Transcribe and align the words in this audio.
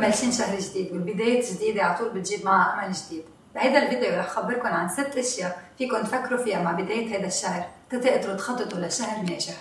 مبلشين 0.00 0.32
شهر 0.32 0.58
جديد 0.60 0.92
والبداية 0.92 1.52
جديدة 1.52 1.82
على 1.82 1.98
طول 1.98 2.08
بتجيب 2.08 2.44
معها 2.44 2.86
أمل 2.86 2.92
جديد 2.92 3.24
بهيدا 3.54 3.82
الفيديو 3.82 4.18
رح 4.18 4.28
خبركم 4.28 4.68
عن 4.68 4.88
ست 4.88 5.18
أشياء 5.18 5.62
فيكم 5.78 6.02
تفكروا 6.02 6.44
فيها 6.44 6.62
مع 6.62 6.72
بداية 6.72 7.18
هذا 7.18 7.26
الشهر. 7.26 7.64
تتقدروا 7.90 8.36
تخططوا 8.36 8.78
لشهر 8.78 9.22
ناجح. 9.22 9.54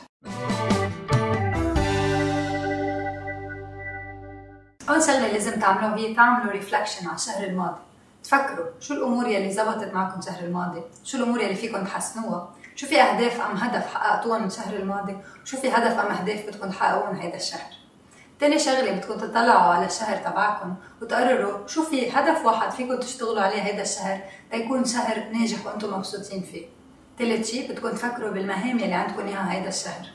أول 4.90 5.04
شغلة 5.04 5.28
لازم 5.28 5.60
تعملوها 5.60 5.96
هي 5.96 6.16
تعملوا 6.16 6.52
reflection 6.52 7.08
على 7.08 7.16
الشهر 7.16 7.44
الماضي. 7.44 7.80
تفكروا 8.24 8.66
شو 8.80 8.94
الأمور 8.94 9.28
يلي 9.28 9.52
زبطت 9.52 9.94
معكم 9.94 10.20
الشهر 10.20 10.44
الماضي؟ 10.44 10.82
شو 11.04 11.18
الأمور 11.18 11.42
يلي 11.42 11.56
فيكم 11.56 11.84
تحسنوها؟ 11.84 12.56
شو 12.76 12.88
في 12.88 13.02
أهداف 13.02 13.42
أم 13.42 13.58
هدف 13.58 13.94
حققتوها 13.94 14.40
من 14.40 14.48
الشهر 14.48 14.76
الماضي؟ 14.76 15.18
وشو 15.44 15.58
في 15.58 15.70
هدف 15.70 16.00
أم 16.00 16.12
أهداف 16.12 16.48
بدكم 16.48 16.70
تحققوها 16.70 17.12
من 17.12 17.20
هذا 17.20 17.36
الشهر؟ 17.36 17.79
تاني 18.40 18.60
شغلة 18.60 18.92
بدكم 18.92 19.14
تطلعوا 19.14 19.74
على 19.74 19.86
الشهر 19.86 20.18
تبعكم 20.18 20.76
وتقرروا 21.02 21.68
شو 21.68 21.84
في 21.84 22.12
هدف 22.12 22.46
واحد 22.46 22.72
فيكم 22.72 23.00
تشتغلوا 23.00 23.42
عليه 23.42 23.62
هيدا 23.62 23.82
الشهر 23.82 24.20
تيكون 24.52 24.86
شهر 24.86 25.24
ناجح 25.34 25.66
وأنتم 25.66 25.98
مبسوطين 25.98 26.42
فيه. 26.42 26.66
تالت 27.18 27.46
شي 27.46 27.68
بدكم 27.68 27.90
تفكروا 27.90 28.32
بالمهام 28.32 28.80
اللي 28.80 28.94
عندكم 28.94 29.28
إياها 29.28 29.54
هيدا 29.54 29.70
الشهر. 29.70 30.08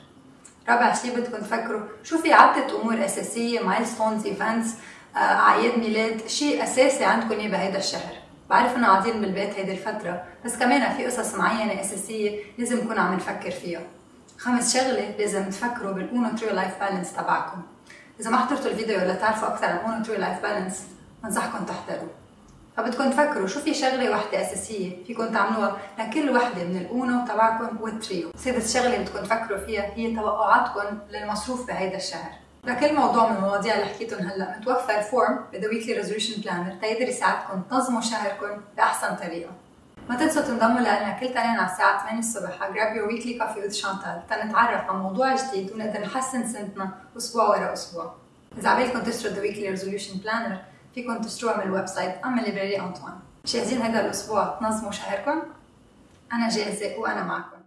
رابع 0.69 0.93
شي 0.93 1.11
بدكم 1.11 1.37
تفكروا 1.37 1.81
شو 2.03 2.17
في 2.17 2.33
عدة 2.33 2.81
أمور 2.81 3.05
أساسية 3.05 3.59
milestones 3.59 4.25
events 4.25 4.69
أعياد 5.15 5.79
ميلاد 5.79 6.27
شيء 6.27 6.63
أساسي 6.63 7.05
عندكم 7.05 7.39
إياه 7.39 7.49
بهيدا 7.49 7.77
الشهر. 7.77 8.15
بعرف 8.49 8.75
إنه 8.75 8.87
قاعدين 8.87 9.21
بالبيت 9.21 9.53
هيدي 9.53 9.71
الفترة 9.71 10.23
بس 10.45 10.55
كمان 10.55 10.97
في 10.97 11.05
قصص 11.05 11.35
معينة 11.35 11.81
أساسية 11.81 12.39
لازم 12.57 12.77
نكون 12.77 12.99
عم 12.99 13.13
نفكر 13.13 13.51
فيها. 13.51 13.81
خامس 14.37 14.77
شغلة 14.77 15.15
لازم 15.19 15.49
تفكروا 15.49 15.91
بال 15.91 16.09
uno 16.09 16.37
trio 16.37 16.49
life 16.49 16.79
balance 16.79 17.13
تبعكم. 17.13 17.61
إذا 18.19 18.29
ما 18.29 18.37
حضرتوا 18.37 18.71
الفيديو 18.71 18.97
ولا 18.97 19.15
تعرفوا 19.15 19.47
أكثر 19.47 19.65
عن 19.65 19.77
uno 19.77 20.03
trio 20.03 20.15
life 20.15 20.41
balance 20.41 20.83
بنصحكم 21.23 21.65
تحضروا 21.65 22.09
فبدكم 22.77 23.09
تفكروا 23.09 23.47
شو 23.47 23.59
في 23.59 23.73
شغلة 23.73 24.11
وحده 24.11 24.41
أساسية 24.41 25.05
فيكم 25.07 25.33
تعملوها 25.33 25.77
لكل 25.99 26.29
وحده 26.29 26.63
من 26.63 26.77
ال 26.77 26.89
uno 26.89 27.25
تبعكم 27.27 27.81
والتريو 27.81 28.31
سادس 28.37 28.73
شغله 28.73 28.97
بدكم 28.97 29.19
تفكروا 29.19 29.57
فيها 29.57 29.91
هي 29.95 30.15
توقعاتكم 30.15 30.97
للمصروف 31.11 31.67
بهيدا 31.67 31.97
الشهر. 31.97 32.31
لكل 32.63 32.95
موضوع 32.95 33.29
من 33.29 33.35
المواضيع 33.35 33.73
اللي 33.73 33.85
حكيتهم 33.85 34.27
هلأ 34.27 34.57
متوفر 34.59 35.01
form 35.01 35.39
ب 35.53 35.56
The 35.56 35.67
Weekly 35.67 35.93
Resolution 35.93 36.41
Planner 36.41 36.75
تيقدر 36.81 37.09
يساعدكم 37.09 37.61
تنظموا 37.69 38.01
شهركم 38.01 38.61
بأحسن 38.77 39.15
طريقة. 39.15 39.51
ما 40.09 40.15
تنسوا 40.15 40.41
تنضموا 40.41 40.79
لنا 40.79 41.19
كل 41.19 41.27
تنين 41.27 41.37
على 41.37 41.71
الساعة 41.71 42.03
8 42.03 42.19
الصبح 42.19 42.61
على 42.61 42.73
Grab 42.73 42.95
Your 42.95 43.11
Weekly 43.11 43.39
Coffee 43.39 43.67
with 43.67 43.83
Chantal 43.83 44.29
تنتعرف 44.29 44.89
على 44.89 44.99
موضوع 44.99 45.35
جديد 45.35 45.71
ونقدر 45.71 46.01
نحسن 46.01 46.47
سنتنا 46.47 46.91
أسبوع 47.17 47.49
ورا 47.49 47.73
أسبوع. 47.73 48.15
إذا 48.57 48.69
عبالكم 48.69 48.99
تشتروا 48.99 49.35
The 49.35 49.39
Weekly 49.39 49.79
Resolution 49.79 50.25
Planner 50.25 50.57
فيكم 50.95 51.21
تشتروها 51.21 51.57
من 51.57 51.63
ال 51.63 51.85
website 51.85 52.15
أو 52.25 52.29
من 52.29 52.43
Librairie 52.43 52.79
Antoine. 52.79 53.13
جاهزين 53.45 53.81
هذا 53.81 54.05
الأسبوع 54.05 54.57
تنظموا 54.59 54.91
شهركم؟ 54.91 55.41
أنا 56.33 56.49
جاهزة 56.49 56.97
وأنا 56.97 57.23
معكم. 57.23 57.57